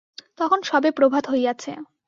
তখন 0.39 0.59
সবে 0.69 0.89
প্রভাত 0.97 1.23
হইয়াছে। 1.31 1.71